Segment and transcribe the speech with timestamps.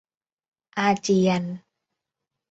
[0.77, 1.43] อาเจียน